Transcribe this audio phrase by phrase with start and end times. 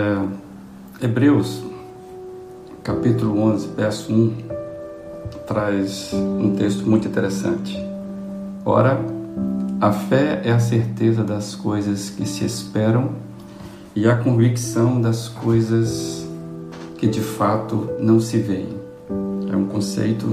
[0.00, 1.62] É, Hebreus,
[2.82, 4.32] capítulo 11, verso 1,
[5.46, 7.76] traz um texto muito interessante.
[8.64, 8.98] Ora,
[9.78, 13.10] a fé é a certeza das coisas que se esperam
[13.94, 16.26] e a convicção das coisas
[16.96, 18.74] que de fato não se veem.
[19.52, 20.26] É um conceito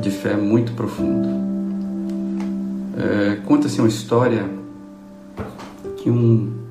[0.00, 1.28] de fé muito profundo.
[2.96, 4.48] É, Conta-se uma história
[5.98, 6.63] que um,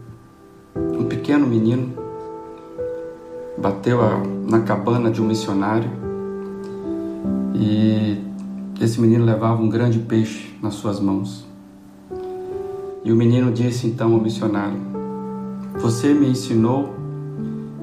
[0.75, 1.93] um pequeno menino
[3.57, 5.89] bateu a, na cabana de um missionário
[7.53, 8.17] e
[8.81, 11.45] esse menino levava um grande peixe nas suas mãos.
[13.03, 14.79] E o menino disse então ao missionário:
[15.79, 16.93] Você me ensinou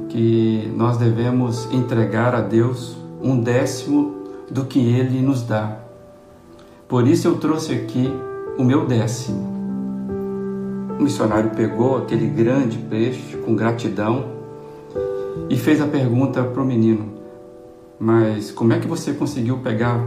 [0.09, 4.15] que nós devemos entregar a Deus um décimo
[4.51, 5.79] do que Ele nos dá.
[6.89, 8.11] Por isso eu trouxe aqui
[8.59, 9.60] o meu décimo.
[11.01, 14.27] O missionário pegou aquele grande peixe com gratidão
[15.49, 17.15] e fez a pergunta para o menino:
[17.99, 19.99] Mas como é que você conseguiu pegar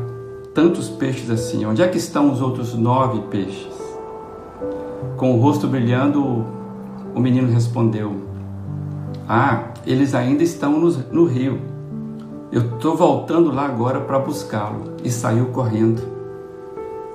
[0.53, 1.65] tantos peixes assim?
[1.65, 3.73] Onde é que estão os outros nove peixes?
[5.17, 6.45] Com o rosto brilhando,
[7.15, 8.13] o menino respondeu:
[9.27, 11.59] Ah, eles ainda estão no, no rio.
[12.51, 14.93] Eu estou voltando lá agora para buscá-lo.
[15.03, 16.03] E saiu correndo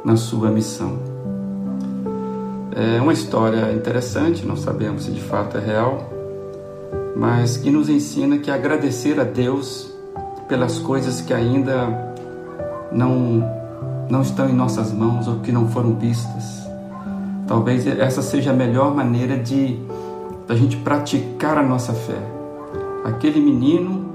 [0.05, 1.08] na sua missão.
[2.81, 6.13] É uma história interessante, não sabemos se de fato é real,
[7.17, 9.93] mas que nos ensina que agradecer a Deus
[10.47, 12.15] pelas coisas que ainda
[12.93, 13.45] não,
[14.09, 16.69] não estão em nossas mãos ou que não foram vistas.
[17.49, 19.77] Talvez essa seja a melhor maneira de
[20.49, 22.23] a gente praticar a nossa fé.
[23.05, 24.09] Aquele menino,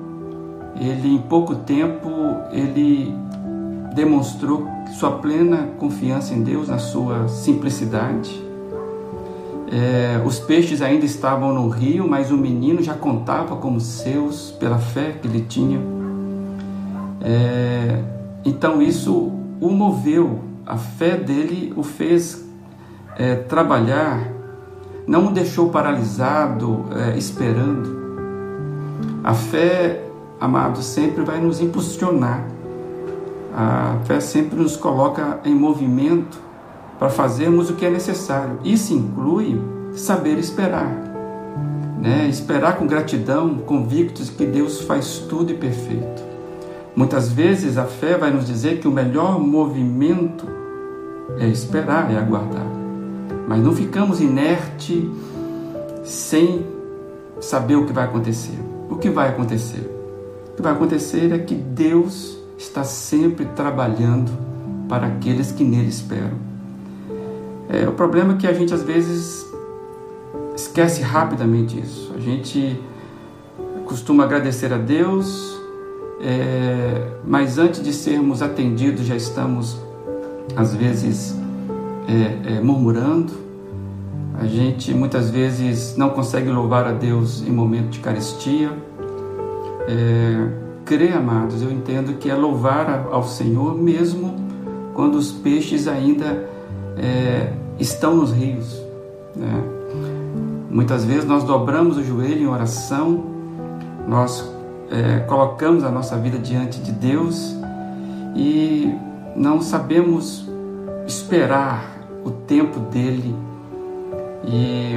[0.80, 2.10] ele em pouco tempo,
[2.54, 3.14] ele
[3.94, 4.66] demonstrou
[4.98, 8.43] sua plena confiança em Deus na sua simplicidade
[9.76, 14.78] é, os peixes ainda estavam no rio, mas o menino já contava como seus pela
[14.78, 15.80] fé que ele tinha.
[17.20, 18.00] É,
[18.46, 22.48] então isso o moveu, a fé dele o fez
[23.18, 24.32] é, trabalhar,
[25.08, 28.04] não o deixou paralisado, é, esperando.
[29.24, 30.04] A fé,
[30.40, 32.46] amado, sempre vai nos impulsionar.
[33.52, 36.43] A fé sempre nos coloca em movimento
[37.04, 38.60] para fazermos o que é necessário.
[38.64, 39.62] Isso inclui
[39.94, 40.88] saber esperar.
[42.02, 42.30] Né?
[42.30, 46.24] Esperar com gratidão, convictos que Deus faz tudo e perfeito.
[46.96, 50.48] Muitas vezes a fé vai nos dizer que o melhor movimento
[51.38, 52.66] é esperar, é aguardar.
[53.50, 55.12] Mas não ficamos inerte
[56.06, 56.66] sem
[57.42, 58.58] saber o que vai acontecer.
[58.90, 59.92] O que vai acontecer?
[60.54, 64.32] O que vai acontecer é que Deus está sempre trabalhando
[64.88, 66.53] para aqueles que nele esperam.
[67.70, 69.52] É, o problema é que a gente às vezes
[70.56, 72.12] esquece rapidamente isso.
[72.16, 72.80] A gente
[73.86, 75.60] costuma agradecer a Deus,
[76.22, 79.78] é, mas antes de sermos atendidos já estamos
[80.56, 81.36] às vezes
[82.08, 83.34] é, é, murmurando.
[84.40, 88.72] A gente muitas vezes não consegue louvar a Deus em momento de carestia.
[89.88, 90.50] É,
[90.86, 94.36] crê, amados, eu entendo que é louvar ao Senhor mesmo
[94.94, 96.50] quando os peixes ainda
[96.98, 98.82] é, estão nos rios.
[99.36, 99.64] Né?
[100.70, 103.24] Muitas vezes nós dobramos o joelho em oração,
[104.08, 104.52] nós
[104.90, 107.56] é, colocamos a nossa vida diante de Deus
[108.36, 108.94] e
[109.36, 110.50] não sabemos
[111.06, 113.36] esperar o tempo dele.
[114.46, 114.96] E,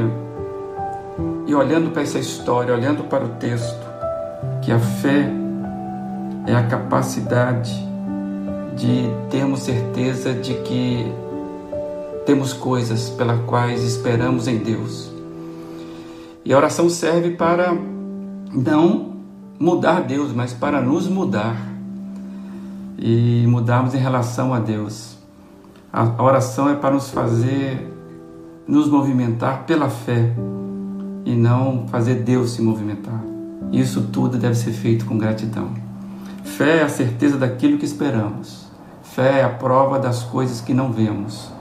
[1.46, 3.86] e olhando para essa história, olhando para o texto,
[4.62, 5.30] que a fé
[6.46, 7.86] é a capacidade
[8.76, 11.12] de termos certeza de que
[12.26, 15.10] temos coisas pelas quais esperamos em Deus.
[16.45, 17.72] E a oração serve para
[18.53, 19.16] não
[19.59, 21.56] mudar Deus, mas para nos mudar
[22.98, 25.16] e mudarmos em relação a Deus.
[25.92, 27.95] A oração é para nos fazer
[28.66, 30.34] nos movimentar pela fé
[31.24, 33.22] e não fazer Deus se movimentar.
[33.71, 35.71] Isso tudo deve ser feito com gratidão.
[36.42, 38.66] Fé é a certeza daquilo que esperamos.
[39.03, 41.55] Fé é a prova das coisas que não vemos.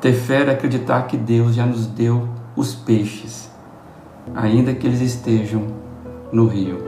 [0.00, 2.26] Ter fé é acreditar que Deus já nos deu
[2.56, 3.50] os peixes,
[4.34, 5.66] ainda que eles estejam
[6.32, 6.78] no rio.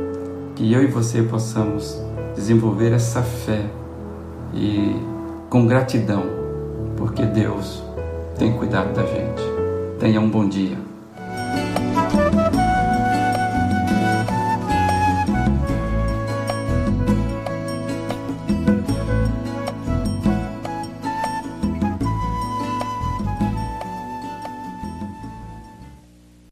[0.54, 2.00] Que eu e você possamos
[2.34, 3.66] desenvolver essa fé
[4.54, 4.96] e
[5.50, 6.22] com gratidão,
[6.96, 7.82] porque Deus
[8.38, 9.42] tem cuidado da gente.
[9.98, 10.91] Tenha um bom dia.